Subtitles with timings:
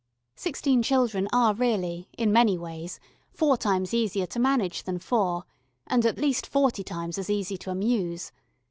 [0.35, 5.43] Sixteen children are really, in many ways, four times easier to manage than four
[5.85, 8.31] and at least forty times as easy to amuse.